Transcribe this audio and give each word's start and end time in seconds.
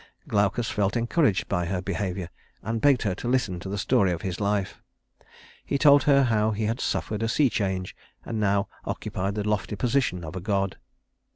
Glaucus 0.27 0.67
felt 0.67 0.97
encouraged 0.97 1.47
by 1.47 1.67
her 1.67 1.79
behavior, 1.79 2.31
and 2.63 2.81
begged 2.81 3.03
her 3.03 3.13
to 3.13 3.27
listen 3.27 3.59
to 3.59 3.69
the 3.69 3.77
story 3.77 4.11
of 4.11 4.23
his 4.23 4.39
life. 4.39 4.81
He 5.63 5.77
told 5.77 6.05
her 6.05 6.23
how 6.23 6.49
he 6.53 6.63
had 6.63 6.79
suffered 6.81 7.21
a 7.21 7.29
sea 7.29 7.51
change, 7.51 7.95
and 8.25 8.39
now 8.39 8.67
occupied 8.83 9.35
the 9.35 9.47
lofty 9.47 9.75
position 9.75 10.23
of 10.25 10.35
a 10.35 10.41
god. 10.41 10.77